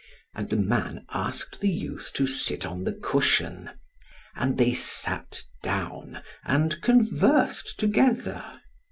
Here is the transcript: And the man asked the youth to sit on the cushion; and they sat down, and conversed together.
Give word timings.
And 0.33 0.49
the 0.49 0.55
man 0.57 1.05
asked 1.11 1.59
the 1.61 1.69
youth 1.69 2.09
to 2.15 2.25
sit 2.25 2.65
on 2.65 2.85
the 2.85 2.93
cushion; 2.93 3.69
and 4.35 4.57
they 4.57 4.73
sat 4.73 5.43
down, 5.61 6.23
and 6.43 6.81
conversed 6.81 7.79
together. 7.79 8.43